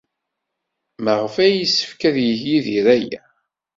[1.03, 3.21] Maɣef ay yessefk ad yeg Yidir aya?